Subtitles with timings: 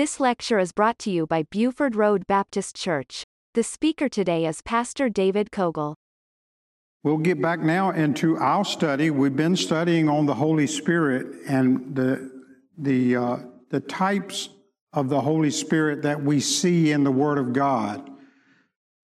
[0.00, 3.26] This lecture is brought to you by Buford Road Baptist Church.
[3.52, 5.94] The speaker today is Pastor David Cogle.
[7.04, 9.10] We'll get back now into our study.
[9.10, 12.30] We've been studying on the Holy Spirit and the
[12.78, 13.36] the uh,
[13.68, 14.48] the types
[14.94, 18.08] of the Holy Spirit that we see in the Word of God.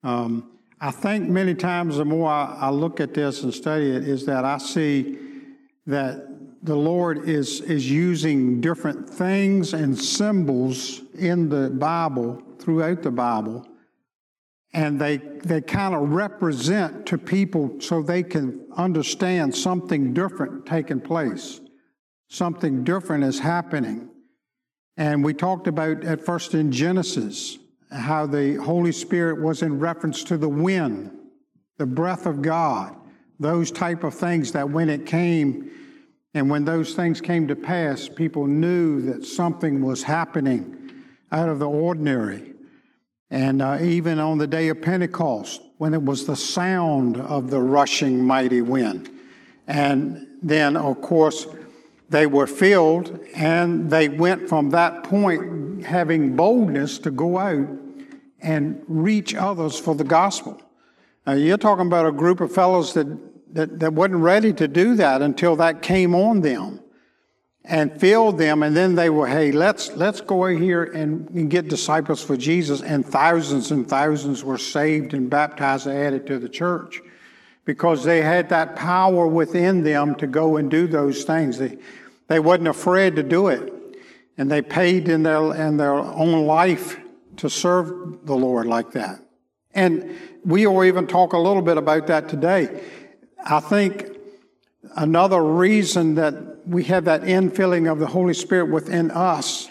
[0.02, 4.08] Um, I think many times the more I, I look at this and study it,
[4.08, 5.18] is that I see
[5.84, 6.26] that
[6.66, 13.64] the Lord is, is using different things and symbols in the Bible, throughout the Bible,
[14.74, 21.00] and they, they kind of represent to people so they can understand something different taking
[21.00, 21.60] place.
[22.28, 24.10] Something different is happening.
[24.96, 27.58] And we talked about at first in Genesis
[27.92, 31.12] how the Holy Spirit was in reference to the wind,
[31.78, 32.96] the breath of God,
[33.38, 35.70] those type of things that when it came,
[36.36, 40.92] and when those things came to pass, people knew that something was happening
[41.32, 42.52] out of the ordinary.
[43.30, 47.60] And uh, even on the day of Pentecost, when it was the sound of the
[47.60, 49.08] rushing mighty wind.
[49.66, 51.46] And then, of course,
[52.10, 57.66] they were filled, and they went from that point having boldness to go out
[58.42, 60.60] and reach others for the gospel.
[61.26, 63.06] Now, you're talking about a group of fellows that
[63.56, 66.80] that, that wasn't ready to do that until that came on them
[67.64, 68.62] and filled them.
[68.62, 72.82] And then they were hey let's let's go here and, and, get disciples for jesus.
[72.82, 77.00] And thousands and thousands were saved and baptized and added to the church
[77.64, 81.58] because they had that power within them to go and do those things.
[81.58, 81.78] They,
[82.28, 83.72] they wasn't afraid to do it.
[84.38, 87.00] And they paid in their in their own life
[87.38, 89.20] to serve the lord like that.
[89.74, 92.82] And we will even talk a little bit about that today
[93.48, 94.08] I think
[94.96, 99.68] another reason that we have that infilling of the Holy Spirit within us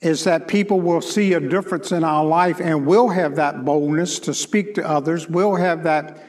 [0.00, 4.20] is that people will see a difference in our life and will have that boldness
[4.20, 6.24] to speak to others, will have that,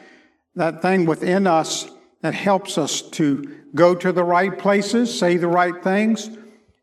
[0.55, 1.89] that thing within us
[2.21, 6.29] that helps us to go to the right places, say the right things.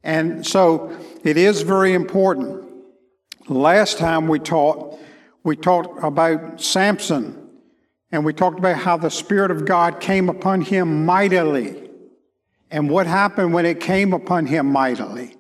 [0.03, 2.65] And so it is very important.
[3.49, 4.99] Last time we taught,
[5.43, 7.46] we talked about Samson
[8.17, 11.91] and we talked about how the Spirit of God came upon him mightily.
[12.71, 15.37] And what happened when it came upon him mightily?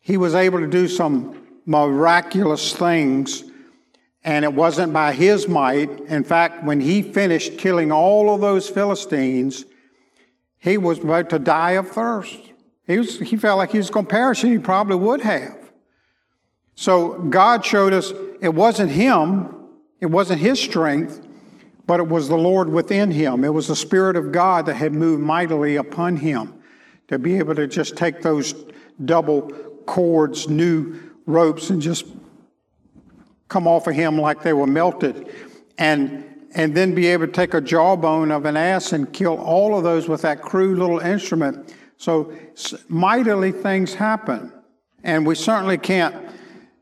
[0.00, 3.44] He was able to do some miraculous things,
[4.24, 6.00] and it wasn't by his might.
[6.08, 9.64] In fact, when he finished killing all of those Philistines,
[10.58, 12.40] he was about to die of thirst.
[12.88, 15.70] He, was, he felt like he was going to perish, and he probably would have.
[16.74, 19.54] So God showed us it wasn't him,
[20.00, 21.22] it wasn't his strength,
[21.86, 23.44] but it was the Lord within him.
[23.44, 26.54] It was the Spirit of God that had moved mightily upon him
[27.08, 28.54] to be able to just take those
[29.04, 29.42] double
[29.86, 32.06] cords, new ropes, and just
[33.48, 35.32] come off of him like they were melted.
[35.78, 36.24] And
[36.56, 39.84] and then be able to take a jawbone of an ass and kill all of
[39.84, 41.74] those with that crude little instrument.
[41.98, 42.32] So
[42.88, 44.50] mightily things happen.
[45.04, 46.14] And we certainly can't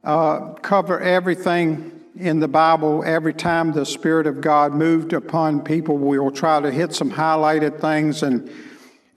[0.05, 5.99] uh, cover everything in the Bible, every time the Spirit of God moved upon people,
[5.99, 8.51] we will try to hit some highlighted things and,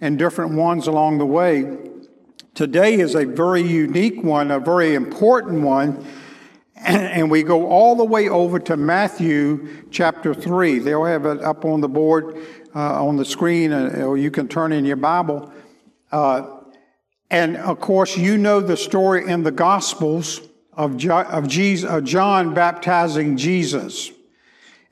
[0.02, 1.78] and different ones along the way.
[2.56, 6.04] Today is a very unique one, a very important one,
[6.76, 10.80] and we go all the way over to Matthew chapter 3.
[10.80, 12.44] They'll have it up on the board,
[12.76, 15.52] uh, on the screen, uh, or you can turn in your Bible.
[16.12, 16.48] Uh,
[17.30, 20.42] and of course, you know the story in the Gospels
[20.78, 24.12] of, of, Jesus, John baptizing Jesus.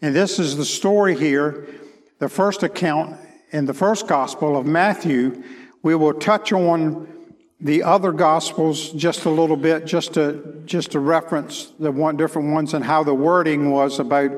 [0.01, 1.68] And this is the story here,
[2.19, 3.18] the first account
[3.51, 5.44] in the first gospel of Matthew.
[5.84, 7.07] We will touch on
[7.62, 12.52] the other gospels just a little bit, just to just to reference the one different
[12.52, 14.31] ones and how the wording was about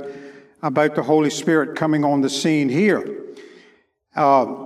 [0.62, 3.24] about the Holy Spirit coming on the scene here.
[4.16, 4.66] Uh,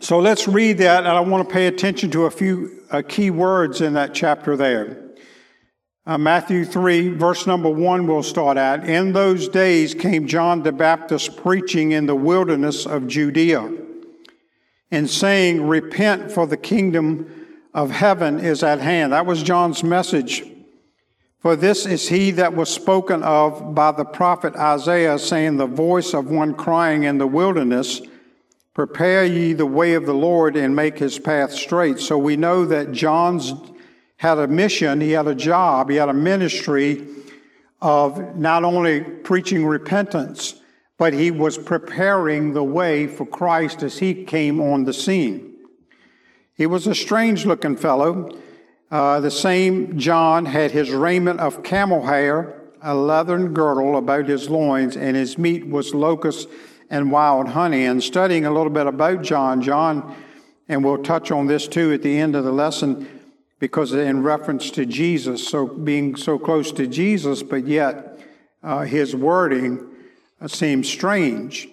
[0.00, 3.30] so let's read that, and I want to pay attention to a few uh, key
[3.30, 5.01] words in that chapter there.
[6.04, 8.88] Uh, Matthew 3, verse number 1, we'll start at.
[8.88, 13.70] In those days came John the Baptist preaching in the wilderness of Judea
[14.90, 19.12] and saying, Repent, for the kingdom of heaven is at hand.
[19.12, 20.42] That was John's message.
[21.38, 26.14] For this is he that was spoken of by the prophet Isaiah, saying, The voice
[26.14, 28.02] of one crying in the wilderness,
[28.74, 32.00] Prepare ye the way of the Lord and make his path straight.
[32.00, 33.52] So we know that John's
[34.22, 37.04] had a mission, he had a job, he had a ministry
[37.80, 40.60] of not only preaching repentance,
[40.96, 45.56] but he was preparing the way for Christ as he came on the scene.
[46.54, 48.30] He was a strange looking fellow.
[48.92, 54.48] Uh, the same John had his raiment of camel hair, a leathern girdle about his
[54.48, 56.46] loins, and his meat was locusts
[56.88, 57.86] and wild honey.
[57.86, 60.14] And studying a little bit about John, John,
[60.68, 63.18] and we'll touch on this too at the end of the lesson,
[63.62, 68.18] because in reference to Jesus, so being so close to Jesus, but yet
[68.60, 69.88] uh, his wording
[70.40, 71.68] uh, seems strange.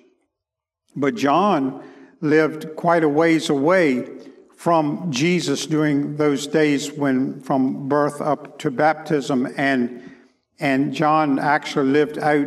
[0.95, 1.83] But John
[2.21, 4.07] lived quite a ways away
[4.55, 10.11] from Jesus during those days when from birth up to baptism and
[10.59, 12.45] and John actually lived out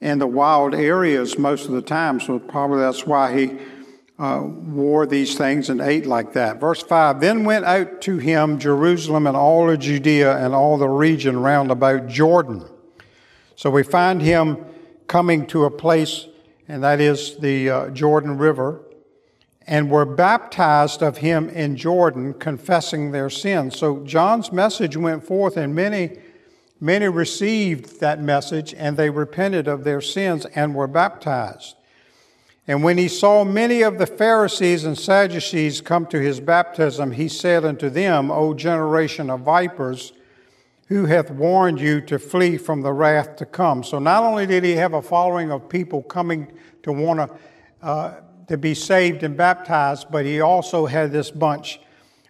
[0.00, 3.56] in the wild areas most of the time so probably that's why he
[4.18, 6.60] uh, wore these things and ate like that.
[6.60, 10.88] Verse 5 Then went out to him Jerusalem and all of Judea and all the
[10.88, 12.64] region round about Jordan.
[13.56, 14.64] So we find him
[15.06, 16.26] coming to a place,
[16.68, 18.84] and that is the uh, Jordan River
[19.66, 23.78] and were baptized of him in Jordan, confessing their sins.
[23.78, 26.18] So John's message went forth, and many,
[26.80, 31.76] many received that message, and they repented of their sins and were baptized.
[32.66, 37.28] And when he saw many of the Pharisees and Sadducees come to his baptism, he
[37.28, 40.12] said unto them, O generation of vipers,
[40.88, 43.82] who hath warned you to flee from the wrath to come?
[43.82, 46.52] So not only did he have a following of people coming
[46.82, 47.36] to want to
[47.86, 51.80] uh, to be saved and baptized, but he also had this bunch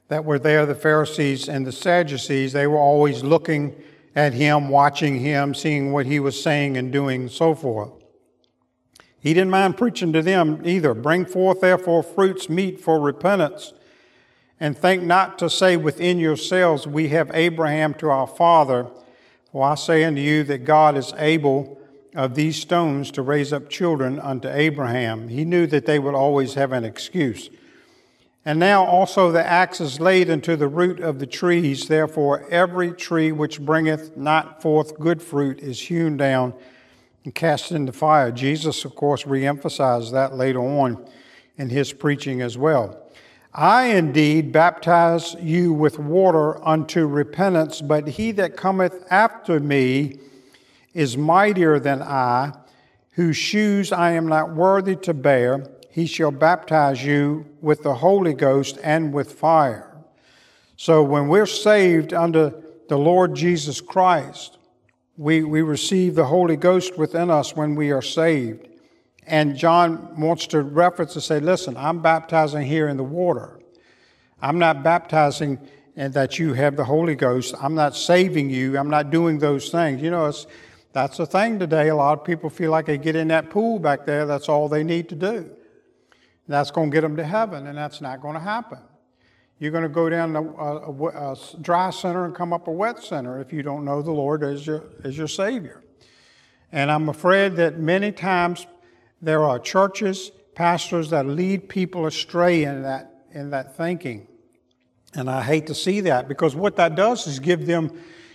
[0.09, 2.53] that were there the Pharisees and the Sadducees.
[2.53, 3.75] They were always looking
[4.15, 8.04] at him, watching him, seeing what he was saying and doing, and so forth.
[9.25, 10.93] He didn't mind preaching to them either.
[10.93, 13.73] Bring forth, therefore, fruits meet for repentance,
[14.61, 18.87] and think not to say within yourselves, We have Abraham to our father.
[19.51, 21.81] For I say unto you that God is able
[22.15, 25.29] of these stones to raise up children unto Abraham.
[25.29, 27.49] He knew that they would always have an excuse.
[28.45, 31.89] And now also the axe is laid unto the root of the trees.
[31.89, 36.53] Therefore, every tree which bringeth not forth good fruit is hewn down
[37.25, 38.31] and cast into fire.
[38.31, 41.05] Jesus, of course, reemphasized that later on
[41.57, 43.01] in his preaching as well.
[43.53, 50.19] I indeed baptize you with water unto repentance, but he that cometh after me,
[50.95, 52.53] is mightier than I,
[53.13, 55.67] whose shoes I am not worthy to bear.
[55.91, 59.97] He shall baptize you with the Holy Ghost and with fire.
[60.77, 62.55] So when we're saved under
[62.89, 64.59] the Lord Jesus Christ,
[65.17, 68.69] we, we receive the Holy Ghost within us when we are saved.
[69.27, 73.59] And John wants to reference and say, listen, I'm baptizing here in the water.
[74.43, 75.59] I'm not baptizing
[75.97, 77.55] and that you have the Holy Ghost.
[77.61, 78.77] I'm not saving you.
[78.77, 80.03] I'm not doing those things.
[80.03, 80.47] You know, it's,
[80.93, 81.89] that's the thing today.
[81.89, 84.69] A lot of people feel like they get in that pool back there, that's all
[84.69, 85.51] they need to do.
[86.47, 88.79] That's going to get them to heaven, and that's not going to happen.
[89.59, 92.73] You're going to go down uh, a, a, a, dry center and come up a
[92.73, 95.83] wet center if you don't know the Lord as your, as your Savior.
[96.73, 98.67] And I'm afraid that many times
[99.23, 104.27] there are churches, pastors that lead people astray in that, in that thinking.
[105.15, 107.93] And I hate to see that because what that does is give them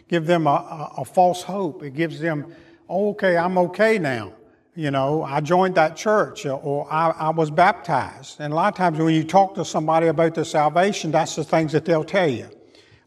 [0.09, 1.83] give them a, a, a false hope.
[1.83, 2.53] It gives them,
[2.89, 4.33] oh, okay, I'm okay now.
[4.79, 8.39] You know, I joined that church or I, I was baptized.
[8.39, 11.43] And a lot of times when you talk to somebody about their salvation, that's the
[11.43, 12.47] things that they'll tell you.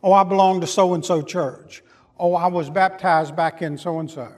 [0.02, 1.82] Oh, I belong to so and so church.
[2.18, 4.30] Oh, I was baptized back in so and so.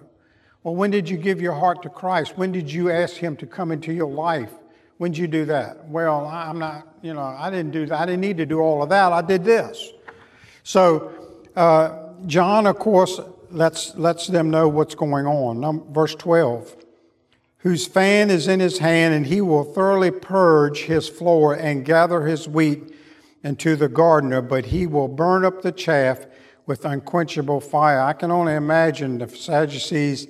[0.63, 2.39] Well, when did you give your heart to Christ?
[2.39, 4.53] When did you ask Him to come into your life?
[4.99, 5.89] When did you do that?
[5.89, 7.99] Well, I'm not, you know, I didn't do that.
[7.99, 9.13] I didn't need to do all of that.
[9.13, 9.91] I did this.
[10.63, 11.13] So,
[11.57, 13.19] uh, John, of course,
[13.51, 15.93] lets, lets them know what's going on.
[15.93, 16.84] Verse 12
[17.65, 22.27] Whose fan is in his hand, and he will thoroughly purge his floor and gather
[22.27, 22.95] his wheat
[23.43, 26.27] into the gardener, but he will burn up the chaff
[26.67, 28.03] with unquenchable fire.
[28.03, 30.27] I can only imagine the Sadducees,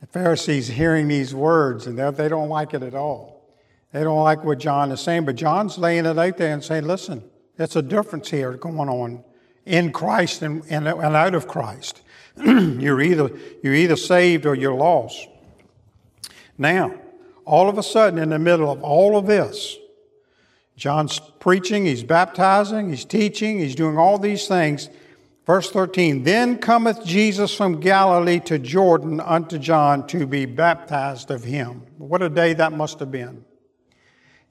[0.00, 3.44] the Pharisees hearing these words, and they don't like it at all.
[3.92, 6.86] They don't like what John is saying, but John's laying it out there and saying,
[6.86, 9.24] listen, there's a difference here going on
[9.66, 12.02] in Christ and, and, and out of Christ.
[12.36, 13.30] you're, either,
[13.64, 15.26] you're either saved or you're lost.
[16.58, 16.92] Now,
[17.44, 19.78] all of a sudden, in the middle of all of this,
[20.76, 24.90] John's preaching, he's baptizing, he's teaching, he's doing all these things.
[25.46, 31.42] Verse 13 Then cometh Jesus from Galilee to Jordan unto John to be baptized of
[31.42, 31.82] him.
[31.96, 33.44] What a day that must have been.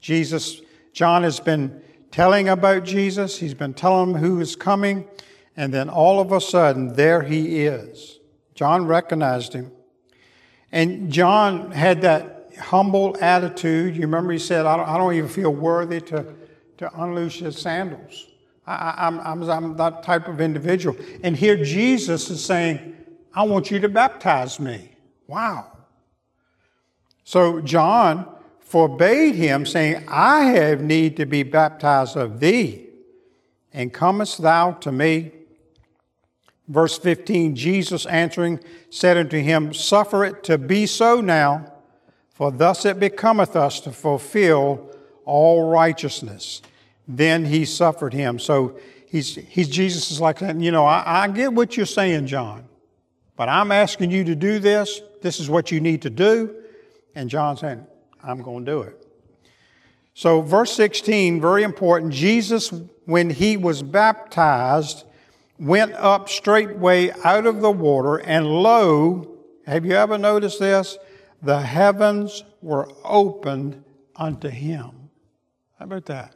[0.01, 0.61] Jesus,
[0.91, 5.07] John has been telling about Jesus, he's been telling them who is coming,
[5.55, 8.19] and then all of a sudden, there he is.
[8.55, 9.71] John recognized him.
[10.71, 13.95] And John had that humble attitude.
[13.95, 16.25] You remember he said, I don't, I don't even feel worthy to,
[16.77, 18.27] to unloose his sandals.
[18.65, 20.97] I, am I'm, I'm that type of individual.
[21.23, 22.95] And here Jesus is saying,
[23.33, 24.91] I want you to baptize me.
[25.27, 25.71] Wow.
[27.23, 28.27] So John
[28.59, 32.87] forbade him, saying, I have need to be baptized of thee,
[33.71, 35.31] and comest thou to me?
[36.67, 38.59] Verse 15 Jesus answering
[38.89, 41.73] said unto him, Suffer it to be so now,
[42.29, 44.89] for thus it becometh us to fulfill
[45.25, 46.61] all righteousness.
[47.07, 48.37] Then he suffered him.
[48.37, 52.67] So he's, he's Jesus is like, you know, I, I get what you're saying, John,
[53.35, 55.01] but I'm asking you to do this.
[55.21, 56.55] This is what you need to do.
[57.15, 57.85] And John's saying,
[58.23, 59.03] I'm going to do it.
[60.13, 62.11] So, verse 16, very important.
[62.11, 62.73] Jesus,
[63.05, 65.03] when he was baptized,
[65.59, 70.97] went up straightway out of the water, and lo, have you ever noticed this?
[71.41, 73.83] The heavens were opened
[74.15, 75.09] unto him.
[75.77, 76.35] How about that?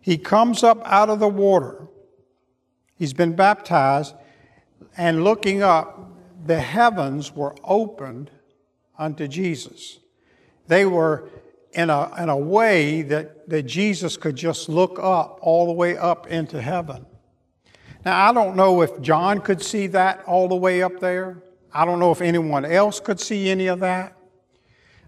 [0.00, 1.88] He comes up out of the water.
[2.96, 4.14] He's been baptized,
[4.96, 6.10] and looking up,
[6.46, 8.30] the heavens were opened
[8.98, 9.98] unto Jesus.
[10.66, 11.28] They were
[11.72, 15.96] in a, in a way that, that Jesus could just look up, all the way
[15.96, 17.06] up into heaven.
[18.04, 21.42] Now, I don't know if John could see that all the way up there.
[21.72, 24.16] I don't know if anyone else could see any of that.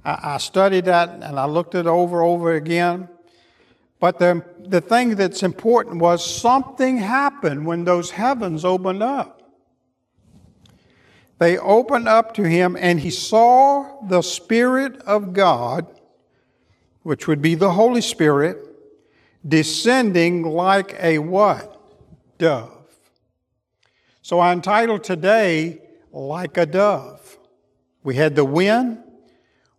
[0.05, 3.09] I, I studied that and I looked it over over again.
[4.01, 9.43] But the, the thing that's important was something happened when those heavens opened up.
[11.39, 15.87] They opened up to him, and he saw the Spirit of God,
[17.03, 18.59] which would be the Holy Spirit,
[19.47, 21.79] descending like a what?
[22.39, 22.76] Dove.
[24.27, 27.39] So I entitled today, Like a Dove.
[28.03, 28.99] We had the wind,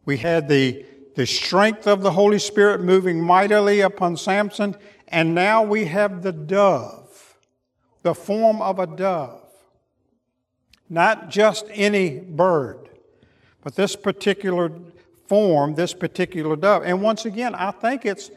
[0.05, 0.85] we had the,
[1.15, 4.77] the strength of the Holy Spirit moving mightily upon Samson,
[5.09, 7.35] and now we have the dove,
[8.03, 9.51] the form of a dove.
[10.89, 12.87] Not just any bird,
[13.61, 14.71] but this particular
[15.25, 16.83] form, this particular dove.
[16.85, 18.31] And once again, I think it's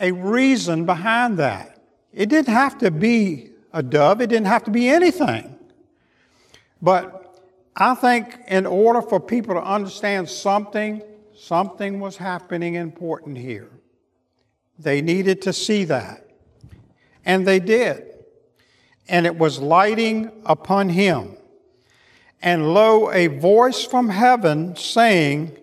[0.00, 1.84] a reason behind that.
[2.10, 5.54] It didn't have to be a dove, it didn't have to be anything.
[6.80, 7.38] But
[7.76, 11.02] I think in order for people to understand something,
[11.36, 13.68] something was happening important here.
[14.78, 16.26] They needed to see that.
[17.26, 18.14] And they did.
[19.08, 21.36] And it was lighting upon him.
[22.40, 25.54] And lo, a voice from heaven saying,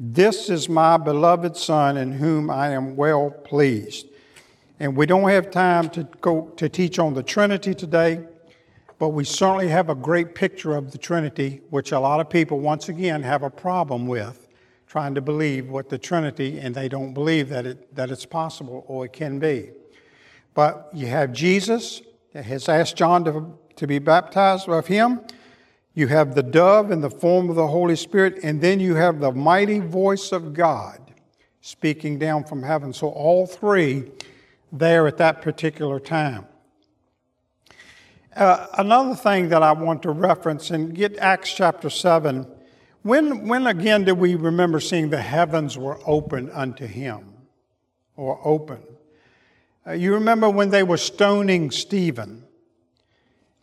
[0.00, 4.06] This is my beloved Son in whom I am well pleased.
[4.82, 8.18] And we don't have time to go to teach on the Trinity today,
[8.98, 12.58] but we certainly have a great picture of the Trinity, which a lot of people,
[12.58, 14.48] once again, have a problem with,
[14.88, 18.84] trying to believe what the Trinity, and they don't believe that, it, that it's possible
[18.88, 19.70] or it can be.
[20.52, 25.20] But you have Jesus that has asked John to, to be baptized of him.
[25.94, 29.20] You have the dove in the form of the Holy Spirit, and then you have
[29.20, 30.98] the mighty voice of God
[31.60, 32.92] speaking down from heaven.
[32.92, 34.10] So all three
[34.72, 36.46] there at that particular time.
[38.34, 42.46] Uh, another thing that I want to reference and get Acts chapter 7.
[43.02, 47.34] When, when again did we remember seeing the heavens were open unto him
[48.16, 48.82] or open?
[49.86, 52.44] Uh, you remember when they were stoning Stephen?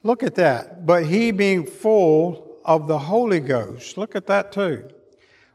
[0.03, 0.85] Look at that.
[0.85, 4.87] But he being full of the Holy Ghost, look at that too,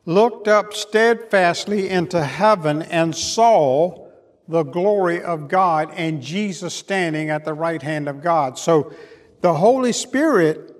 [0.07, 4.04] looked up steadfastly into heaven and saw
[4.49, 8.59] the glory of God and Jesus standing at the right hand of God.
[8.59, 8.93] So
[9.41, 10.71] the Holy Spirit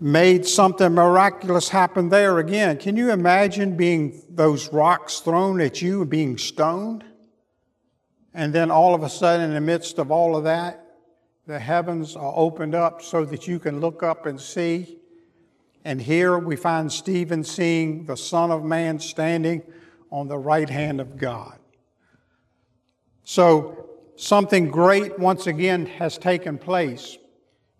[0.00, 2.76] made something miraculous happen there again.
[2.76, 7.04] Can you imagine being those rocks thrown at you and being stoned?
[8.34, 10.82] And then all of a sudden, in the midst of all of that,
[11.46, 14.98] the heavens are opened up so that you can look up and see.
[15.84, 19.62] And here we find Stephen seeing the Son of Man standing
[20.10, 21.58] on the right hand of God.
[23.28, 27.18] So, something great once again has taken place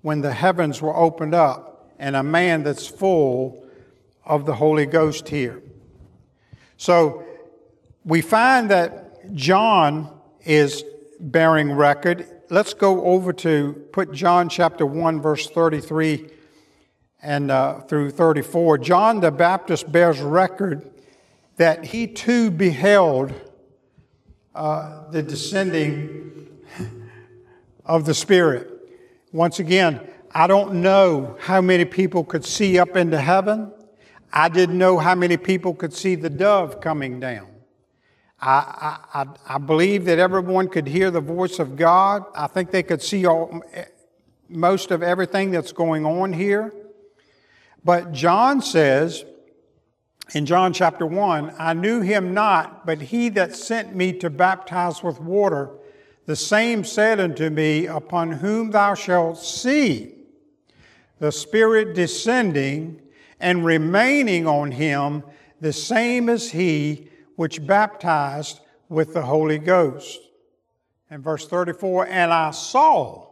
[0.03, 3.65] when the heavens were opened up and a man that's full
[4.25, 5.63] of the Holy Ghost here.
[6.79, 7.25] So,
[8.05, 10.83] we find that John is
[11.21, 12.27] bearing record.
[12.51, 16.29] Let's go over to put John chapter 1, verse 33
[17.23, 18.79] and uh, through 34.
[18.79, 20.91] John the Baptist bears record
[21.55, 23.33] that he too beheld
[24.57, 26.49] uh, the descending
[27.85, 28.71] of the Spirit.
[29.31, 30.01] Once again,
[30.33, 33.71] I don't know how many people could see up into heaven.
[34.33, 37.49] I didn't know how many people could see the dove coming down.
[38.41, 42.25] I, I, I believe that everyone could hear the voice of God.
[42.35, 43.63] I think they could see all,
[44.49, 46.73] most of everything that's going on here.
[47.85, 49.25] But John says
[50.35, 55.03] in John chapter 1, I knew him not, but he that sent me to baptize
[55.03, 55.71] with water,
[56.25, 60.15] the same said unto me, Upon whom thou shalt see
[61.19, 63.01] the Spirit descending
[63.41, 65.23] and remaining on him,
[65.61, 70.21] the same as he which baptized with the Holy Ghost.
[71.09, 73.29] And verse 34 And I saw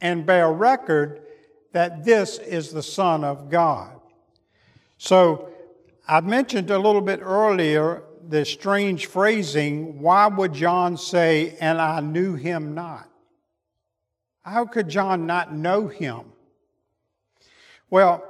[0.00, 1.22] and bear record
[1.72, 3.98] that this is the Son of God.
[4.98, 5.51] So
[6.06, 12.00] I mentioned a little bit earlier the strange phrasing why would John say, And I
[12.00, 13.08] knew him not?
[14.42, 16.32] How could John not know him?
[17.90, 18.24] Well,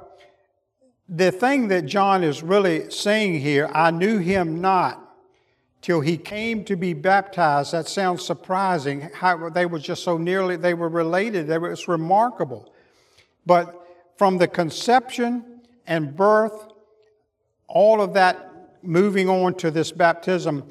[1.09, 4.99] the thing that John is really saying here, I knew him not
[5.81, 7.73] till he came to be baptized.
[7.73, 9.09] That sounds surprising.
[9.13, 11.49] How they were just so nearly, they were related.
[11.49, 12.73] It's remarkable.
[13.45, 13.85] But
[14.17, 16.72] from the conception and birth,
[17.73, 18.51] all of that
[18.83, 20.63] moving on to this baptism,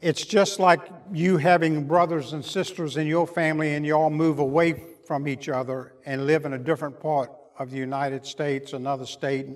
[0.00, 0.80] it's just like
[1.12, 5.48] you having brothers and sisters in your family and you all move away from each
[5.48, 9.46] other and live in a different part of the United States, another state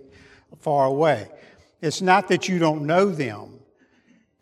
[0.60, 1.28] far away.
[1.82, 3.58] It's not that you don't know them,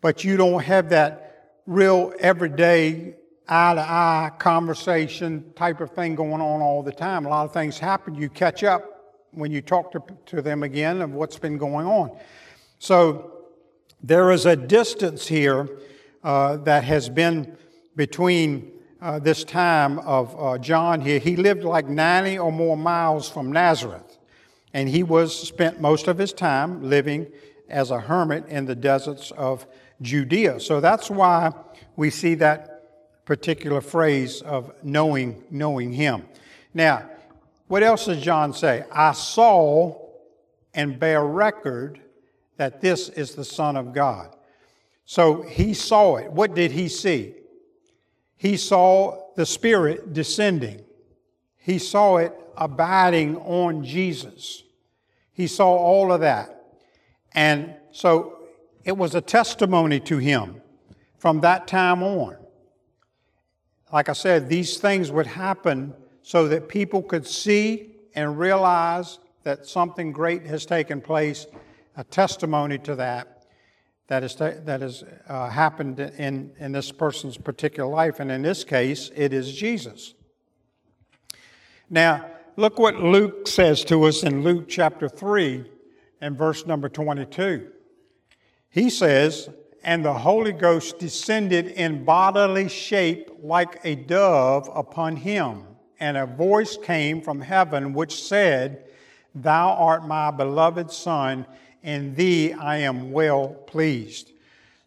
[0.01, 3.15] but you don't have that real everyday
[3.49, 7.25] eye to eye conversation type of thing going on all the time.
[7.25, 8.13] A lot of things happen.
[8.13, 8.96] You catch up
[9.31, 12.17] when you talk to, to them again of what's been going on.
[12.79, 13.31] So
[14.01, 15.69] there is a distance here
[16.23, 17.57] uh, that has been
[17.95, 21.19] between uh, this time of uh, John here.
[21.19, 24.17] He lived like 90 or more miles from Nazareth,
[24.73, 27.27] and he was spent most of his time living
[27.69, 29.65] as a hermit in the deserts of
[30.01, 30.59] Judea.
[30.59, 31.51] So that's why
[31.95, 36.23] we see that particular phrase of knowing knowing him.
[36.73, 37.09] Now,
[37.67, 38.85] what else does John say?
[38.91, 39.97] I saw
[40.73, 41.99] and bear record
[42.57, 44.35] that this is the Son of God.
[45.05, 46.31] So he saw it.
[46.31, 47.35] What did he see?
[48.35, 50.83] He saw the Spirit descending.
[51.57, 54.63] He saw it abiding on Jesus.
[55.33, 56.63] He saw all of that.
[57.33, 58.39] And so
[58.83, 60.61] it was a testimony to him
[61.17, 62.37] from that time on.
[63.91, 65.93] Like I said, these things would happen
[66.27, 71.47] so that people could see and realize that something great has taken place,
[71.95, 73.45] a testimony to that
[74.07, 78.19] that, is, that has uh, happened in, in this person's particular life.
[78.19, 80.15] And in this case, it is Jesus.
[81.89, 82.25] Now,
[82.57, 85.63] look what Luke says to us in Luke chapter 3
[86.19, 87.69] and verse number 22.
[88.69, 89.47] He says,
[89.81, 95.63] And the Holy Ghost descended in bodily shape like a dove upon him.
[95.99, 98.85] And a voice came from heaven which said,
[99.33, 101.45] Thou art my beloved Son
[101.83, 104.31] in thee I am well pleased.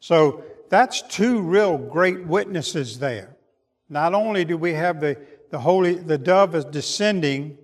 [0.00, 3.36] So that's two real great witnesses there.
[3.88, 5.16] Not only do we have the,
[5.50, 7.58] the holy, the dove is descending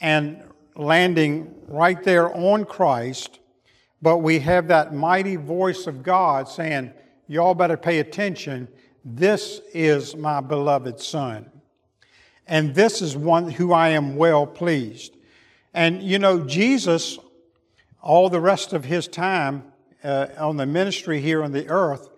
[0.00, 0.42] and
[0.74, 3.40] landing right there on Christ,
[4.00, 6.92] but we have that mighty voice of God saying,
[7.26, 8.68] Y'all better pay attention.
[9.04, 11.50] This is my beloved Son.
[12.46, 15.16] And this is one who I am well pleased.
[15.72, 17.18] And you know, Jesus
[18.04, 19.64] all the rest of his time
[20.04, 22.10] uh, on the ministry here on the earth,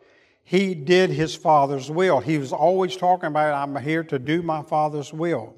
[0.43, 2.19] he did his Father's will.
[2.19, 5.55] He was always talking about, I'm here to do my Father's will.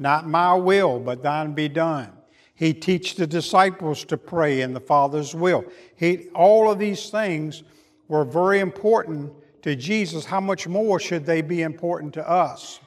[0.00, 2.12] Not my will, but thine be done.
[2.56, 5.64] He teach the disciples to pray in the Father's will.
[5.94, 7.62] He, all of these things
[8.08, 10.24] were very important to Jesus.
[10.24, 12.80] How much more should they be important to us?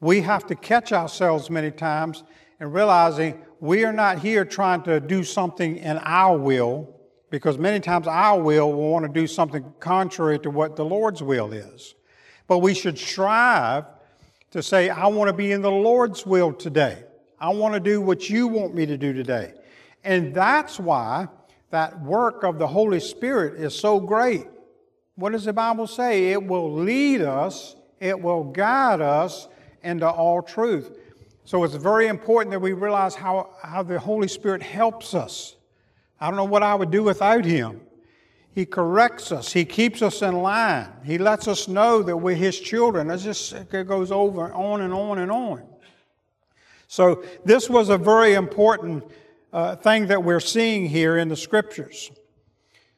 [0.00, 2.22] We have to catch ourselves many times
[2.60, 6.94] and realizing we are not here trying to do something in our will,
[7.30, 11.22] because many times our will will want to do something contrary to what the Lord's
[11.22, 11.94] will is.
[12.46, 13.84] But we should strive
[14.50, 17.02] to say, I want to be in the Lord's will today.
[17.38, 19.54] I want to do what you want me to do today.
[20.04, 21.28] And that's why
[21.70, 24.46] that work of the Holy Spirit is so great.
[25.16, 26.32] What does the Bible say?
[26.32, 29.48] It will lead us, it will guide us
[29.86, 30.98] into all truth.
[31.44, 35.56] So it's very important that we realize how, how the Holy Spirit helps us.
[36.20, 37.80] I don't know what I would do without Him.
[38.52, 39.52] He corrects us.
[39.52, 40.88] He keeps us in line.
[41.04, 43.10] He lets us know that we're His children.
[43.10, 45.62] It just it goes over on and on and on.
[46.88, 49.04] So this was a very important
[49.52, 52.10] uh, thing that we're seeing here in the Scriptures.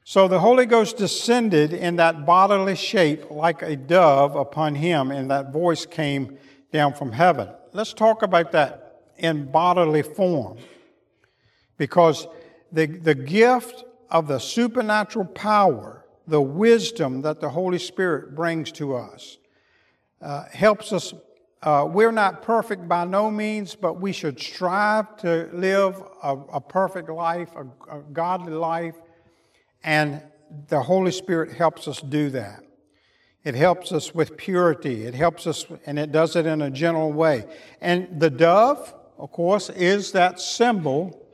[0.05, 5.31] So the Holy Ghost descended in that bodily shape like a dove upon him, and
[5.31, 6.39] that voice came
[6.73, 7.49] down from heaven.
[7.73, 10.59] Let's talk about that in bodily form.
[11.77, 12.27] Because
[12.73, 18.97] the, the gift of the supernatural power, the wisdom that the Holy Spirit brings to
[18.97, 19.39] us,
[20.21, 21.15] uh, helps us.
[21.63, 26.61] Uh, we're not perfect by no means, but we should strive to live a, a
[26.61, 28.95] perfect life, a, a godly life
[29.85, 30.23] and
[30.69, 32.63] the Holy Spirit helps us do that.
[33.49, 35.07] It helps us with purity.
[35.07, 37.47] It helps us, and it does it in a gentle way.
[37.81, 41.27] And the dove, of course, is that symbol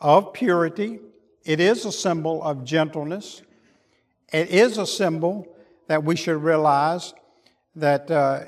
[0.00, 1.00] of purity.
[1.44, 3.42] It is a symbol of gentleness.
[4.32, 5.54] It is a symbol
[5.86, 7.12] that we should realize
[7.76, 8.44] that uh,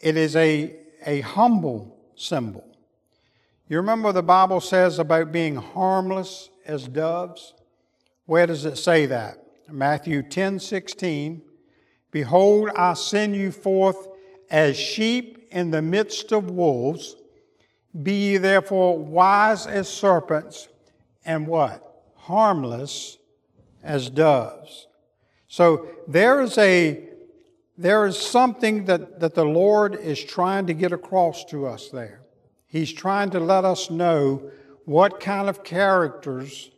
[0.00, 0.74] it is a,
[1.06, 2.66] a humble symbol.
[3.68, 7.54] You remember the Bible says about being harmless as doves?
[8.24, 9.38] Where does it say that?
[9.70, 11.42] Matthew 10 16.
[12.10, 14.08] Behold, I send you forth
[14.50, 17.16] as sheep in the midst of wolves.
[18.02, 20.68] Be ye therefore wise as serpents
[21.24, 21.82] and what?
[22.16, 23.18] Harmless
[23.82, 24.86] as doves.
[25.48, 27.06] So there is a
[27.78, 32.22] there is something that, that the Lord is trying to get across to us there.
[32.66, 34.50] He's trying to let us know
[34.86, 36.70] what kind of characters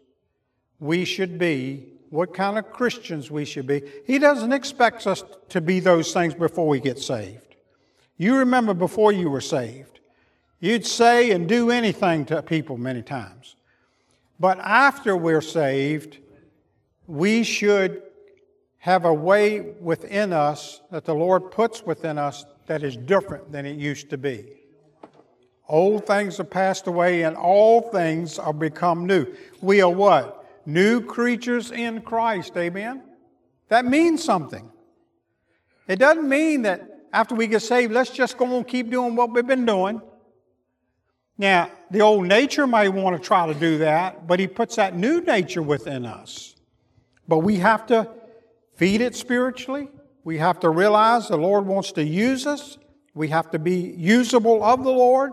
[0.80, 3.82] we should be, what kind of Christians we should be.
[4.06, 7.56] He doesn't expect us to be those things before we get saved.
[8.16, 10.00] You remember before you were saved,
[10.60, 13.56] you'd say and do anything to people many times.
[14.40, 16.18] But after we're saved,
[17.06, 18.02] we should
[18.78, 23.66] have a way within us that the Lord puts within us that is different than
[23.66, 24.46] it used to be.
[25.68, 29.26] Old things have passed away and all things are become new.
[29.60, 30.37] We are what?
[30.68, 32.56] New creatures in Christ.
[32.56, 33.02] Amen?
[33.68, 34.70] That means something.
[35.88, 39.32] It doesn't mean that after we get saved, let's just go and keep doing what
[39.32, 40.02] we've been doing.
[41.38, 44.94] Now, the old nature may want to try to do that, but He puts that
[44.94, 46.54] new nature within us.
[47.26, 48.10] But we have to
[48.74, 49.88] feed it spiritually.
[50.22, 52.76] We have to realize the Lord wants to use us.
[53.14, 55.32] We have to be usable of the Lord.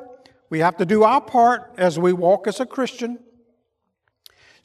[0.49, 3.19] We have to do our part as we walk as a Christian.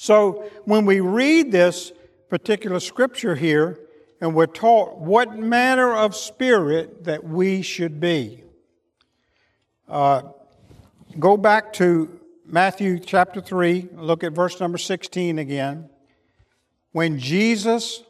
[0.02, 1.92] So when we read this
[2.30, 3.78] particular scripture here,
[4.18, 8.42] and we're taught what manner of spirit that we should be.
[9.86, 10.22] Uh,
[11.18, 15.90] go back to Matthew chapter 3, look at verse number 16 again.
[16.92, 18.02] When Jesus,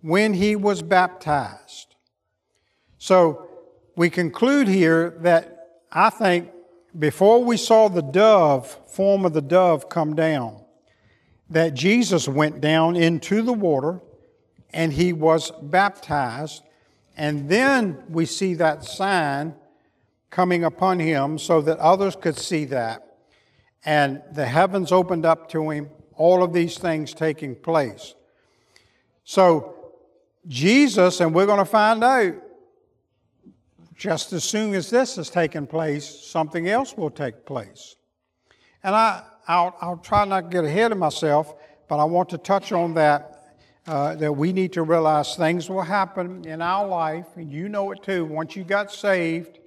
[0.00, 1.94] when he was baptized.
[2.96, 3.50] So
[3.96, 6.48] we conclude here that I think
[6.98, 10.63] before we saw the dove, form of the dove come down,
[11.50, 14.00] that Jesus went down into the water
[14.72, 16.62] and he was baptized.
[17.16, 19.54] And then we see that sign
[20.30, 23.18] coming upon him so that others could see that.
[23.84, 28.14] And the heavens opened up to him, all of these things taking place.
[29.24, 29.92] So,
[30.48, 32.34] Jesus, and we're going to find out,
[33.96, 37.94] just as soon as this has taken place, something else will take place.
[38.82, 41.54] And I, I'll, I'll try not to get ahead of myself,
[41.88, 43.30] but I want to touch on that.
[43.86, 47.92] Uh, that we need to realize things will happen in our life, and you know
[47.92, 48.24] it too.
[48.24, 49.58] Once you got saved,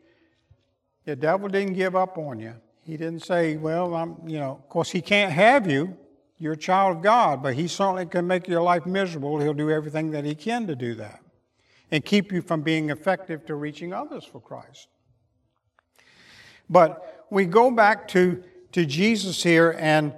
[1.06, 2.56] the devil didn't give up on you.
[2.84, 5.96] He didn't say, Well, I'm, you know, of course, he can't have you.
[6.40, 9.40] You're a child of God, but he certainly can make your life miserable.
[9.40, 11.22] He'll do everything that he can to do that
[11.92, 14.88] and keep you from being effective to reaching others for Christ.
[16.70, 18.44] But we go back to
[18.78, 20.14] to Jesus here, and,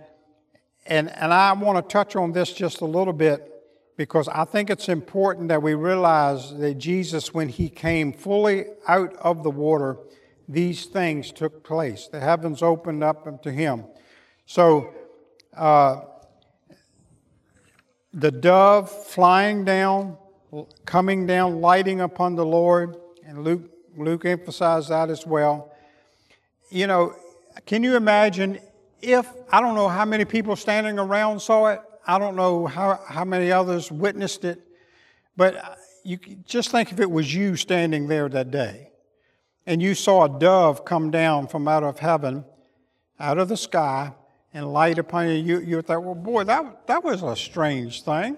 [0.86, 3.50] and, and I want to touch on this just a little bit
[3.96, 9.16] because I think it's important that we realize that Jesus, when he came fully out
[9.16, 9.96] of the water,
[10.50, 12.10] these things took place.
[12.12, 13.86] The heavens opened up to him.
[14.46, 14.94] So,
[15.56, 16.02] uh,
[18.12, 20.18] the dove flying down,
[20.84, 25.72] coming down, lighting upon the Lord, and Luke, Luke emphasized that as well.
[26.70, 27.16] You know,
[27.66, 28.60] can you imagine
[29.02, 33.00] if, I don't know how many people standing around saw it, I don't know how,
[33.08, 34.62] how many others witnessed it,
[35.38, 38.92] but uh, you just think if it was you standing there that day
[39.66, 42.44] and you saw a dove come down from out of heaven,
[43.20, 44.14] out of the sky,
[44.54, 48.38] and light upon you, you, you thought, well, boy, that, that was a strange thing.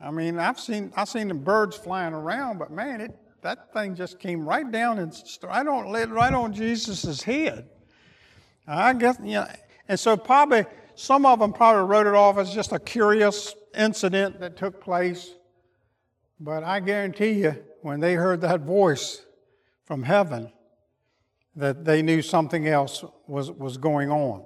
[0.00, 3.94] I mean, I've seen, I've seen the birds flying around, but man, it, that thing
[3.94, 7.68] just came right down and right on, right on Jesus' head.
[8.66, 9.46] I guess, you know,
[9.88, 14.40] and so probably some of them probably wrote it off as just a curious incident
[14.40, 15.30] that took place.
[16.38, 19.22] But I guarantee you, when they heard that voice
[19.84, 20.52] from heaven,
[21.56, 24.44] that they knew something else was, was going on.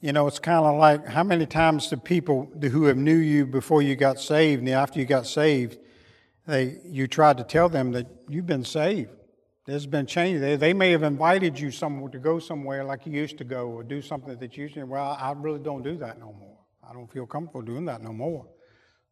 [0.00, 3.46] You know, it's kind of like how many times do people who have knew you
[3.46, 5.78] before you got saved and after you got saved,
[6.46, 9.10] they you tried to tell them that you've been saved.
[9.64, 10.40] There's been change.
[10.40, 13.68] They, they may have invited you somewhere to go somewhere like you used to go
[13.68, 14.84] or do something that you used to.
[14.84, 16.58] Well, I really don't do that no more.
[16.88, 18.46] I don't feel comfortable doing that no more.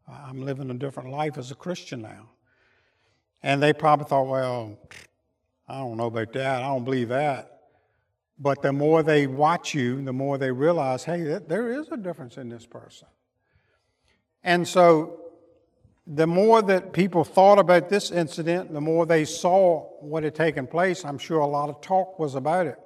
[0.09, 2.31] I'm living a different life as a Christian now.
[3.43, 4.77] And they probably thought, well,
[5.69, 6.63] I don't know about that.
[6.63, 7.61] I don't believe that.
[8.39, 12.39] But the more they watch you, the more they realize, hey, there is a difference
[12.39, 13.07] in this person.
[14.43, 15.20] And so
[16.13, 20.67] the more that people thought about this incident, the more they saw what had taken
[20.67, 21.05] place.
[21.05, 22.79] I'm sure a lot of talk was about it.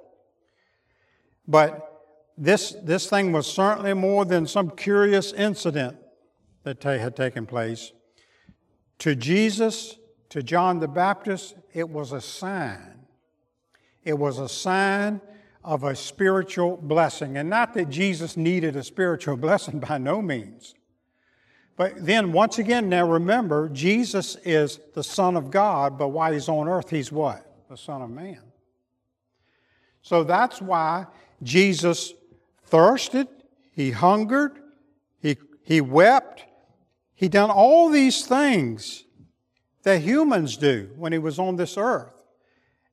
[1.47, 2.03] But
[2.37, 5.97] this, this thing was certainly more than some curious incident
[6.63, 7.93] that had taken place.
[8.99, 9.97] To Jesus,
[10.29, 13.07] to John the Baptist, it was a sign.
[14.03, 15.19] It was a sign
[15.63, 17.37] of a spiritual blessing.
[17.37, 20.75] And not that Jesus needed a spiritual blessing by no means.
[21.77, 26.47] But then, once again, now remember, Jesus is the Son of God, but while he's
[26.47, 27.45] on earth, he's what?
[27.69, 28.41] The Son of Man.
[30.01, 31.07] So that's why
[31.43, 32.13] Jesus
[32.63, 33.27] thirsted,
[33.71, 34.59] he hungered,
[35.19, 36.45] he, he wept,
[37.13, 39.03] he done all these things
[39.83, 42.13] that humans do when he was on this earth.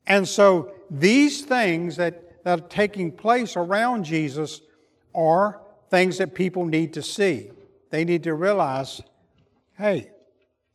[0.06, 4.60] And so these things that, that are taking place around Jesus
[5.14, 7.50] are things that people need to see.
[7.92, 9.02] They need to realize
[9.78, 10.10] hey,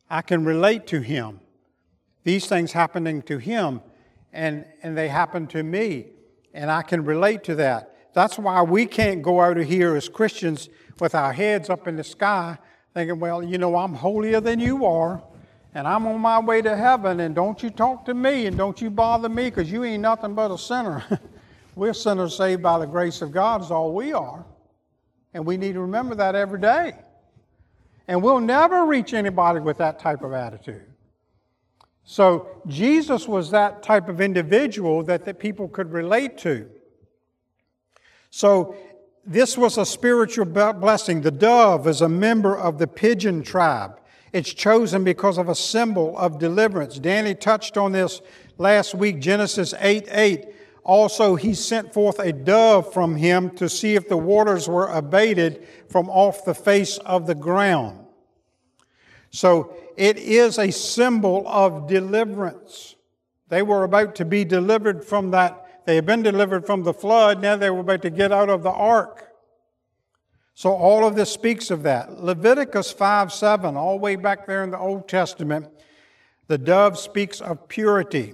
[0.10, 1.40] I can relate to him.
[2.24, 3.82] These things happening to him,
[4.34, 6.08] and, and they happen to me,
[6.54, 8.14] and I can relate to that.
[8.14, 11.96] That's why we can't go out of here as Christians with our heads up in
[11.96, 12.58] the sky
[12.94, 15.24] thinking, well, you know, I'm holier than you are
[15.74, 18.82] and I'm on my way to heaven, and don't you talk to me and don't
[18.82, 21.04] you bother me because you ain't nothing but a sinner.
[21.76, 24.44] We're sinners saved by the grace of God, is all we are.
[25.36, 26.94] And we need to remember that every day.
[28.08, 30.86] And we'll never reach anybody with that type of attitude.
[32.04, 36.70] So Jesus was that type of individual that, that people could relate to.
[38.30, 38.76] So
[39.26, 41.22] this was a spiritual blessing.
[41.22, 44.00] The dove is a member of the pigeon tribe.
[44.32, 46.98] It's chosen because of a symbol of deliverance.
[47.00, 48.22] Danny touched on this
[48.58, 50.46] last week, Genesis 8 8.
[50.88, 55.68] Also, he sent forth a dove from him to see if the waters were abated
[55.90, 58.06] from off the face of the ground.
[59.30, 62.96] So, it is a symbol of deliverance.
[63.50, 65.86] They were about to be delivered from that.
[65.86, 67.42] They had been delivered from the flood.
[67.42, 69.28] Now they were about to get out of the ark.
[70.54, 72.24] So all of this speaks of that.
[72.24, 75.68] Leviticus 5 7, all the way back there in the Old Testament,
[76.48, 78.34] the dove speaks of purity.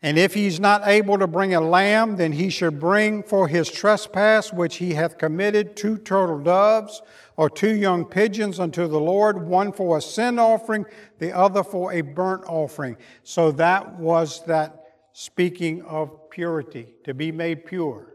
[0.00, 3.68] And if he's not able to bring a lamb, then he should bring for his
[3.68, 7.02] trespass which he hath committed two turtle doves
[7.36, 10.86] or two young pigeons unto the Lord, one for a sin offering,
[11.18, 12.96] the other for a burnt offering.
[13.24, 18.14] So that was that speaking of purity, to be made pure.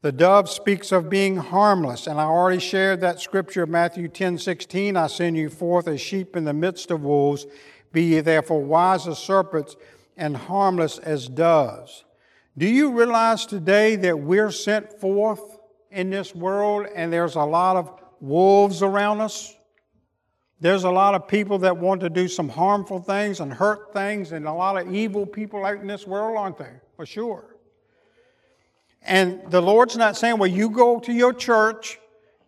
[0.00, 4.38] The dove speaks of being harmless, and I already shared that scripture of Matthew 10
[4.38, 4.96] 16.
[4.96, 7.44] I send you forth as sheep in the midst of wolves.
[7.92, 9.76] Be ye therefore wise as serpents
[10.20, 12.04] and harmless as doves.
[12.56, 15.40] Do you realize today that we're sent forth
[15.90, 19.56] in this world and there's a lot of wolves around us?
[20.60, 24.32] There's a lot of people that want to do some harmful things and hurt things,
[24.32, 26.82] and a lot of evil people out in this world, aren't there?
[26.96, 27.56] For sure.
[29.00, 31.98] And the Lord's not saying, well, you go to your church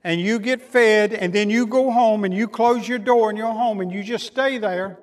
[0.04, 3.37] and you get fed, and then you go home and you close your door in
[3.37, 4.98] your home and you just stay there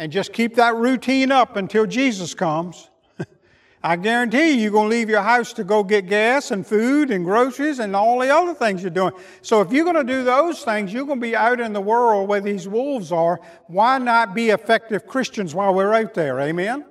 [0.00, 2.88] and just keep that routine up until Jesus comes.
[3.82, 7.10] I guarantee you, you're going to leave your house to go get gas and food
[7.10, 9.12] and groceries and all the other things you're doing.
[9.42, 11.82] So if you're going to do those things, you're going to be out in the
[11.82, 13.40] world where these wolves are.
[13.66, 16.40] Why not be effective Christians while we're out there?
[16.40, 16.86] Amen?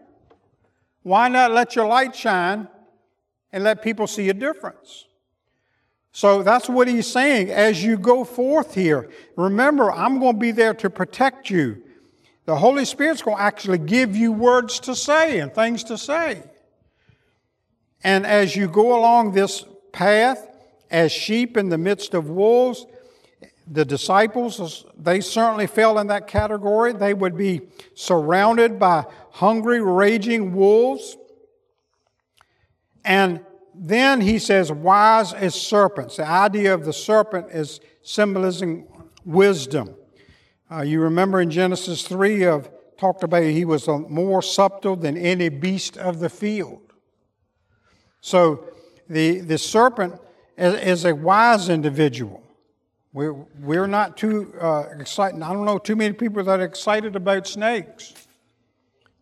[1.02, 2.68] Why not let your light shine
[3.52, 5.08] and let people see a difference.
[6.12, 7.50] So that's what he's saying.
[7.50, 11.82] As you go forth here, remember, I'm going to be there to protect you.
[12.50, 16.42] The Holy Spirit's going to actually give you words to say and things to say.
[18.04, 20.48] And as you go along this path,
[20.90, 22.88] as sheep in the midst of wolves,
[23.68, 26.92] the disciples, they certainly fell in that category.
[26.92, 27.62] They would be
[27.94, 31.18] surrounded by hungry, raging wolves.
[33.06, 36.16] And then he says, wise as serpents.
[36.16, 38.88] The idea of the serpent is symbolizing
[39.24, 39.94] wisdom.
[40.72, 45.50] Uh, you remember in Genesis 3 of talked about he was more subtle than any
[45.50, 46.82] beast of the field.
[48.22, 48.66] So
[49.10, 50.20] the, the serpent
[50.58, 52.44] is, is a wise individual.
[53.14, 55.42] We're, we're not too uh, excited.
[55.42, 58.14] I don't know too many people that are excited about snakes.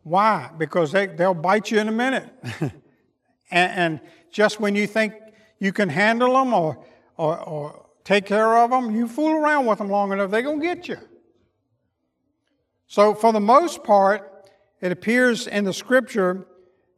[0.03, 0.49] Why?
[0.57, 2.29] Because they, they'll bite you in a minute.
[2.62, 2.71] and,
[3.51, 5.13] and, just when you think
[5.57, 6.83] you can handle them or,
[7.15, 10.60] or, or take care of them, you fool around with them long enough, they're going
[10.60, 10.97] to get you.
[12.88, 16.47] So, for the most part, it appears in the scripture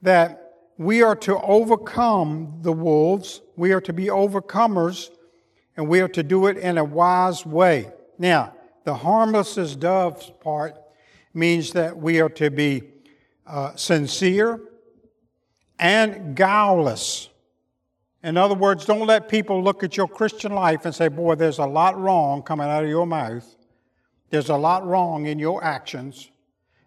[0.01, 5.09] that we are to overcome the wolves, we are to be overcomers,
[5.75, 7.91] and we are to do it in a wise way.
[8.17, 10.75] Now, the harmless as doves part
[11.33, 12.83] means that we are to be
[13.45, 14.59] uh, sincere
[15.79, 17.29] and guileless.
[18.23, 21.59] In other words, don't let people look at your Christian life and say, Boy, there's
[21.59, 23.55] a lot wrong coming out of your mouth.
[24.29, 26.29] There's a lot wrong in your actions.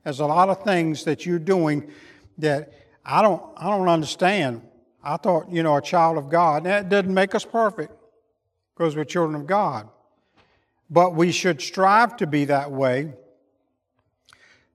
[0.04, 1.90] There's a lot of things that you're doing
[2.38, 2.72] that
[3.04, 4.62] I don't, I don't understand.
[5.02, 6.64] I thought, you know, a child of God.
[6.64, 7.92] That doesn't make us perfect
[8.74, 9.88] because we're children of God.
[10.88, 13.14] But we should strive to be that way.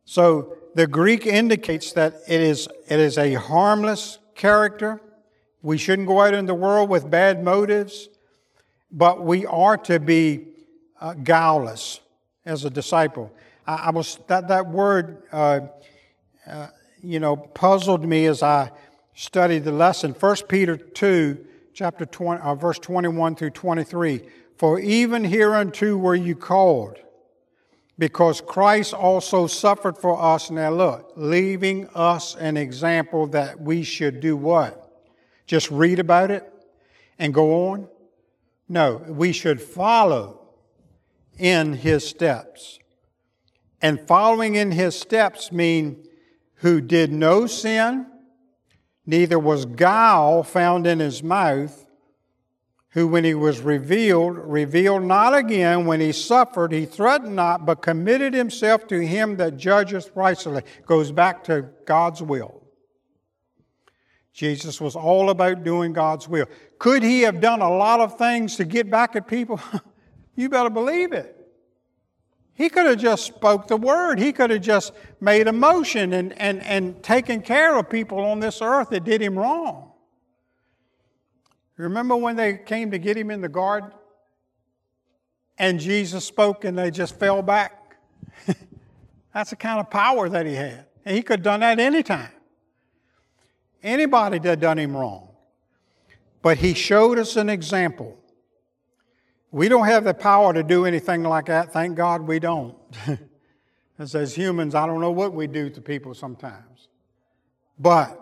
[0.04, 5.02] So the Greek indicates that it is, it is a harmless character.
[5.62, 8.10] We shouldn't go out in the world with bad motives,
[8.92, 10.48] but we are to be
[11.00, 12.00] uh, guileless
[12.48, 13.32] as a disciple.
[13.68, 15.60] I, I was that that word, uh,
[16.48, 16.68] uh,
[17.04, 18.72] you know, puzzled me as I
[19.14, 20.14] studied the lesson.
[20.14, 24.22] 1 Peter two, chapter 20, uh, verse twenty-one through twenty-three.
[24.58, 26.98] For even hereunto were you called,
[28.00, 30.50] because Christ also suffered for us.
[30.50, 35.04] Now look, leaving us an example that we should do what?
[35.46, 36.52] Just read about it
[37.20, 37.88] and go on?
[38.70, 40.47] No, we should follow
[41.38, 42.80] in his steps.
[43.82, 46.04] And following in his steps mean
[46.56, 48.08] who did no sin,
[49.06, 51.86] neither was guile found in his mouth,
[52.92, 57.82] who when he was revealed, revealed not again, when he suffered, he threatened not, but
[57.82, 60.64] committed himself to him that judgeth righteously.
[60.86, 62.64] Goes back to God's will.
[64.34, 66.48] Jesus was all about doing God's will.
[66.80, 69.60] Could he have done a lot of things to get back at people?
[70.38, 71.34] You better believe it.
[72.54, 74.20] He could have just spoke the word.
[74.20, 78.40] He could have just made a motion and, and, and taken care of people on
[78.40, 79.92] this earth that did him wrong.
[81.76, 83.92] Remember when they came to get him in the garden?
[85.58, 87.98] And Jesus spoke and they just fell back?
[89.34, 90.86] That's the kind of power that he had.
[91.04, 92.32] And he could have done that anytime.
[93.82, 95.30] Anybody that done him wrong.
[96.44, 98.18] But he showed us an example
[99.52, 101.72] we don't have the power to do anything like that.
[101.72, 102.76] Thank God we don't.
[104.00, 106.88] As, as humans, I don't know what we do to people sometimes.
[107.80, 108.22] But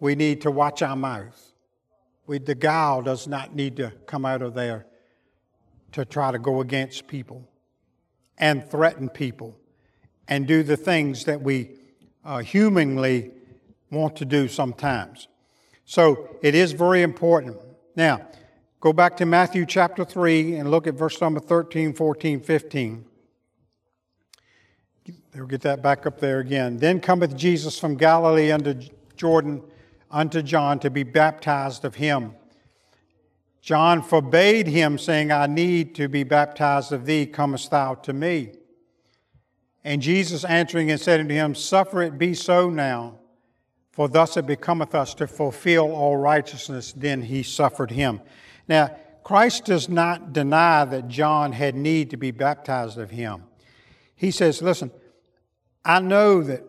[0.00, 1.52] we need to watch our mouth.
[2.26, 4.86] We, the guile does not need to come out of there
[5.92, 7.46] to try to go against people
[8.38, 9.58] and threaten people
[10.28, 11.72] and do the things that we
[12.24, 13.32] uh, humanly
[13.90, 15.28] want to do sometimes.
[15.84, 17.58] So it is very important.
[17.94, 18.26] Now,
[18.82, 23.04] Go back to Matthew chapter 3 and look at verse number 13, 14, 15.
[25.32, 26.78] They'll get that back up there again.
[26.78, 28.74] Then cometh Jesus from Galilee unto
[29.14, 29.62] Jordan
[30.10, 32.34] unto John to be baptized of him.
[33.60, 38.50] John forbade him, saying, I need to be baptized of thee, comest thou to me?
[39.84, 43.20] And Jesus answering and said unto him, Suffer it be so now,
[43.92, 46.92] for thus it becometh us to fulfill all righteousness.
[46.92, 48.20] Then he suffered him.
[48.68, 53.44] Now, Christ does not deny that John had need to be baptized of him.
[54.14, 54.90] He says, Listen,
[55.84, 56.62] I know that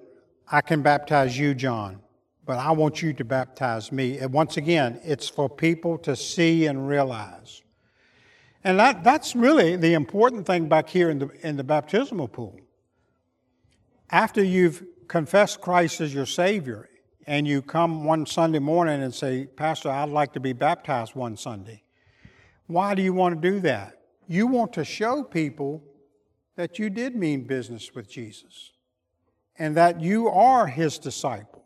[0.51, 1.99] I can baptize you, John,
[2.45, 4.19] but I want you to baptize me.
[4.19, 7.61] And once again, it's for people to see and realize.
[8.63, 12.59] And that, that's really the important thing back here in the, in the baptismal pool.
[14.09, 16.89] After you've confessed Christ as your Savior
[17.27, 21.35] and you come one Sunday morning and say, Pastor, I'd like to be baptized one
[21.37, 21.82] Sunday.
[22.67, 23.99] Why do you want to do that?
[24.27, 25.83] You want to show people
[26.55, 28.71] that you did mean business with Jesus
[29.57, 31.63] and that you are his disciple.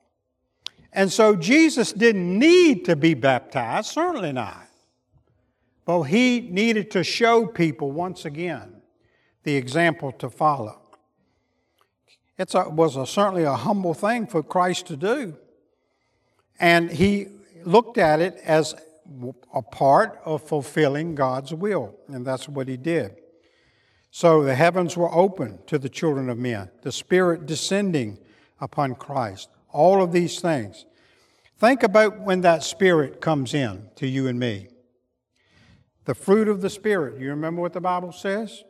[0.93, 4.67] And so Jesus didn't need to be baptized, certainly not.
[5.85, 8.81] But he needed to show people once again
[9.43, 10.81] the example to follow.
[12.37, 15.37] It was a, certainly a humble thing for Christ to do.
[16.59, 17.27] And he
[17.63, 18.75] looked at it as
[19.53, 23.15] a part of fulfilling God's will, and that's what he did.
[24.11, 28.17] So the heavens were open to the children of men, the Spirit descending
[28.59, 30.85] upon Christ, all of these things.
[31.57, 34.69] Think about when that Spirit comes in to you and me.
[36.05, 38.63] The fruit of the Spirit, you remember what the Bible says?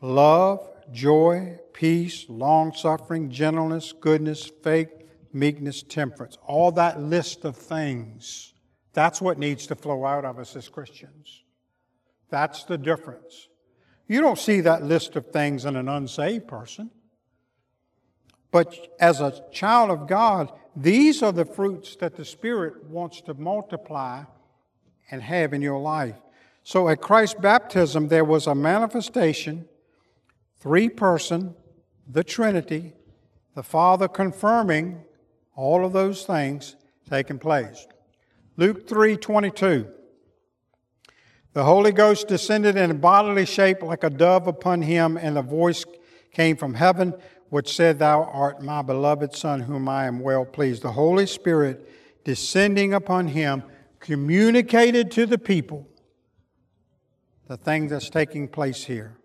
[0.00, 4.90] Love, joy, peace, long suffering, gentleness, goodness, faith,
[5.32, 6.36] meekness, temperance.
[6.44, 8.52] All that list of things.
[8.92, 11.42] That's what needs to flow out of us as Christians.
[12.28, 13.48] That's the difference.
[14.08, 16.90] You don't see that list of things in an unsaved person.
[18.50, 23.34] But as a child of God, these are the fruits that the Spirit wants to
[23.34, 24.24] multiply
[25.10, 26.16] and have in your life.
[26.62, 29.66] So at Christ's baptism, there was a manifestation,
[30.58, 31.54] three person,
[32.08, 32.92] the Trinity,
[33.54, 35.04] the Father confirming
[35.54, 36.76] all of those things
[37.08, 37.86] taking place.
[38.56, 39.88] Luke 3 22.
[41.52, 45.84] The Holy Ghost descended in bodily shape like a dove upon him, and a voice
[46.32, 47.14] came from heaven
[47.50, 50.82] which said, Thou art my beloved Son, whom I am well pleased.
[50.82, 53.64] The Holy Spirit descending upon him
[53.98, 55.86] communicated to the people
[57.48, 59.18] the thing that's taking place here.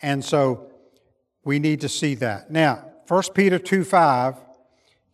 [0.00, 0.72] And so
[1.44, 2.50] we need to see that.
[2.50, 4.36] Now, 1 Peter 2 5,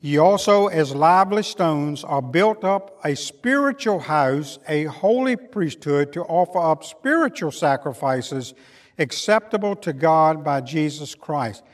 [0.07, 6.23] ye also as lively stones are built up a spiritual house, a holy priesthood to
[6.23, 8.55] offer up spiritual sacrifices
[8.99, 11.65] acceptable to God by Jesus Christ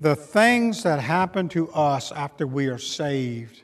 [0.00, 3.62] the things that happen to us after we are saved.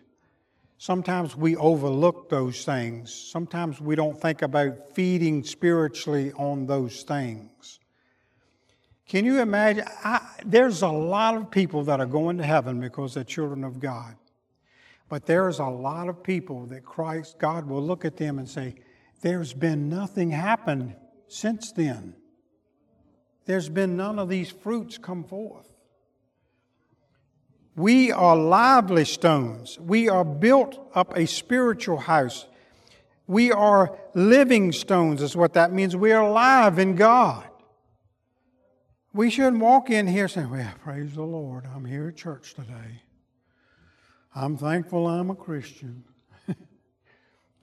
[0.79, 3.13] Sometimes we overlook those things.
[3.13, 7.81] Sometimes we don't think about feeding spiritually on those things.
[9.13, 9.85] Can you imagine?
[10.03, 13.79] I, there's a lot of people that are going to heaven because they're children of
[13.79, 14.17] God.
[15.11, 18.75] But there's a lot of people that Christ, God will look at them and say,
[19.21, 20.97] There's been nothing happen
[21.29, 22.15] since then.
[23.45, 25.69] There's been none of these fruits come forth.
[27.77, 29.79] We are lively stones.
[29.79, 32.47] We are built up a spiritual house.
[33.27, 35.95] We are living stones, is what that means.
[35.95, 37.47] We are alive in God.
[39.15, 43.03] We shouldn't walk in here saying, Well, praise the Lord, I'm here at church today.
[44.35, 46.05] I'm thankful I'm a Christian.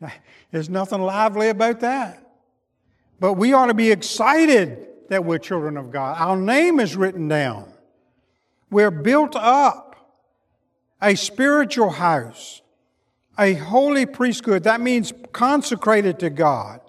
[0.52, 2.24] There's nothing lively about that.
[3.20, 6.18] But we ought to be excited that we're children of God.
[6.20, 7.74] Our name is written down.
[8.70, 9.96] We're built up
[11.02, 12.62] a spiritual house,
[13.38, 14.64] a holy priesthood.
[14.64, 16.82] That means consecrated to God.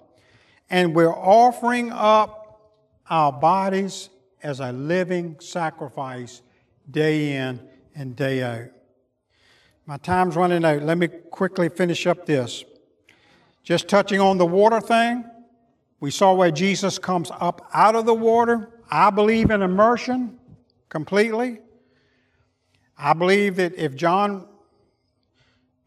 [0.69, 2.61] And we're offering up
[3.09, 4.09] our bodies
[4.43, 6.41] as a living sacrifice
[6.89, 7.59] day in
[7.95, 8.69] and day out.
[9.85, 10.83] My time's running out.
[10.83, 12.63] Let me quickly finish up this.
[13.63, 15.25] Just touching on the water thing,
[15.99, 18.69] we saw where Jesus comes up out of the water.
[18.89, 20.39] I believe in immersion
[20.89, 21.59] completely.
[22.97, 24.47] I believe that if John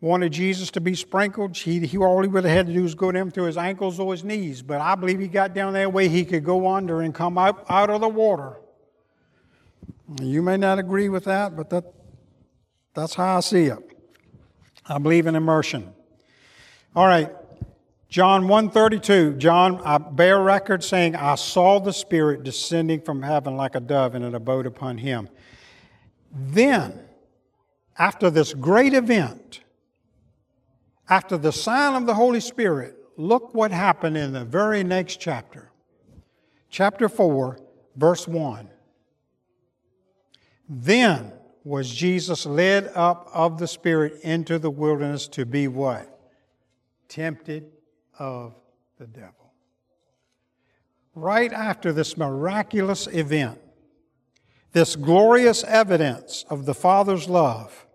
[0.05, 2.95] wanted Jesus to be sprinkled, he, he all he would have had to do was
[2.95, 4.61] go down to his ankles or his knees.
[4.61, 7.65] But I believe he got down that way he could go under and come up
[7.71, 8.59] out of the water.
[10.21, 11.85] You may not agree with that, but that,
[12.93, 13.79] that's how I see it.
[14.87, 15.91] I believe in immersion.
[16.95, 17.31] All right.
[18.11, 23.75] John 132, John, I bear record saying, I saw the Spirit descending from heaven like
[23.75, 25.31] a dove and it abode upon him.
[26.31, 27.01] Then,
[27.99, 29.61] after this great event,
[31.09, 35.71] after the sign of the Holy Spirit, look what happened in the very next chapter.
[36.71, 37.59] Chapter 4,
[37.97, 38.69] verse 1.
[40.69, 41.33] Then
[41.63, 46.11] was Jesus led up of the Spirit into the wilderness to be what?
[47.09, 47.71] Tempted
[48.19, 48.55] of
[48.99, 49.53] the devil.
[51.15, 53.61] Right after this miraculous event,
[54.73, 57.87] this glorious evidence of the Father's love.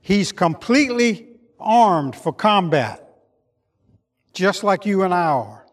[0.00, 3.00] He's completely armed for combat,
[4.32, 5.66] just like you and I are.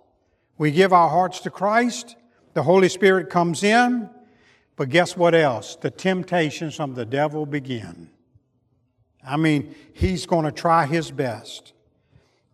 [0.58, 2.16] We give our hearts to Christ,
[2.54, 4.10] the Holy Spirit comes in,
[4.76, 5.76] but guess what else?
[5.76, 8.10] The temptations from the devil begin.
[9.26, 11.74] I mean, he's going to try his best.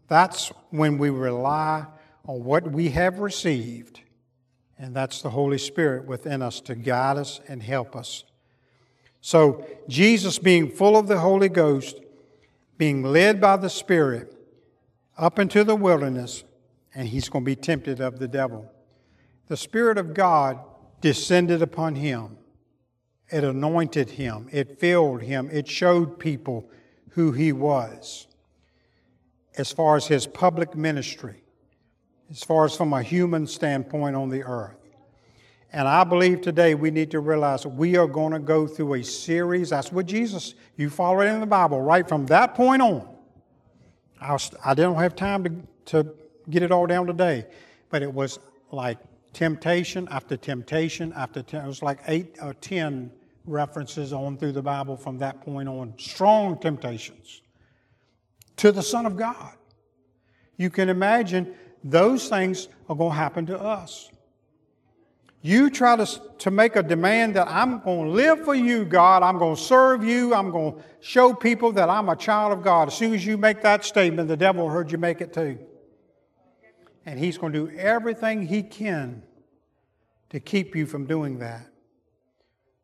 [0.07, 1.85] That's when we rely
[2.25, 4.01] on what we have received
[4.79, 8.23] and that's the Holy Spirit within us to guide us and help us.
[9.21, 11.99] So, Jesus being full of the Holy Ghost,
[12.77, 14.35] being led by the Spirit
[15.17, 16.43] up into the wilderness,
[16.93, 18.71] and he's going to be tempted of the devil.
[19.47, 20.59] The Spirit of God
[21.01, 22.37] descended upon him.
[23.29, 24.47] It anointed him.
[24.51, 25.49] It filled him.
[25.51, 26.69] It showed people
[27.09, 28.27] who he was.
[29.57, 31.41] as far as his public ministry,
[32.29, 34.86] as far as from a human standpoint on the earth.
[35.73, 39.03] And I believe today we need to realize we are going to go through a
[39.03, 39.71] series.
[39.71, 43.07] That's what Jesus, you follow it in the Bible, right from that point on.
[44.21, 46.09] I, was, I didn't have time to, to
[46.49, 47.45] get it all down today,
[47.89, 48.39] but it was
[48.71, 48.97] like
[49.33, 53.11] temptation after temptation after ten, it was like eight or ten
[53.45, 55.93] references on through the Bible from that point on.
[55.97, 57.41] Strong temptations
[58.55, 59.53] to the Son of God.
[60.55, 61.53] You can imagine
[61.83, 64.09] those things are going to happen to us.
[65.47, 69.23] You try to, to make a demand that I'm going to live for you, God.
[69.23, 70.33] I'm going to serve you.
[70.33, 72.89] I'm going to show people that I'm a child of God.
[72.89, 75.57] As soon as you make that statement, the devil heard you make it too.
[77.05, 79.23] And he's going to do everything he can
[80.31, 81.65] to keep you from doing that.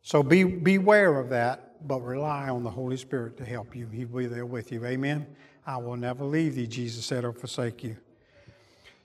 [0.02, 3.88] So be, beware of that, but rely on the Holy Spirit to help you.
[3.88, 4.86] He'll be there with you.
[4.86, 5.28] Amen.
[5.68, 7.98] I will never leave thee, Jesus said, or forsake you.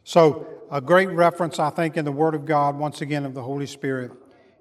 [0.08, 3.42] So, a great reference, I think, in the Word of God, once again, of the
[3.42, 4.10] Holy Spirit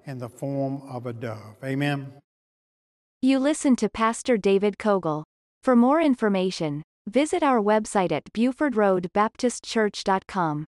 [0.04, 1.56] in the form of a dove.
[1.64, 2.12] Amen.
[3.22, 5.24] You listen to Pastor David Cogle.
[5.62, 10.66] For more information, visit our website at BufordRoadBaptistChurch.com.